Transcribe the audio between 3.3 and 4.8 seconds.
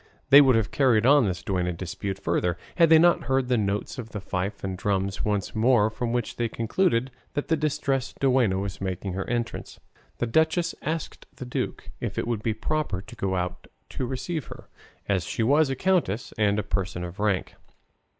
the notes of the fife and